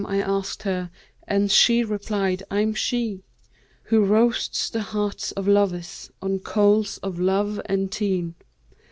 I 0.07 0.19
asked 0.19 0.63
her, 0.63 0.89
and 1.27 1.51
she 1.51 1.83
replied, 1.83 2.41
'I'm 2.49 2.73
she 2.73 3.21
* 3.53 3.83
Who 3.89 4.03
roasts 4.03 4.67
the 4.71 4.81
hearts 4.81 5.31
of 5.33 5.47
lovers 5.47 6.09
on 6.23 6.39
coals 6.39 6.97
of 7.03 7.19
love 7.19 7.61
and 7.67 7.91
teen.' 7.91 8.33